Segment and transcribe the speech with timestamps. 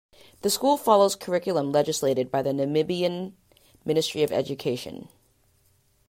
[0.41, 3.33] The school follows curriculum legislated by the Namibian
[3.85, 5.07] Ministry of Education.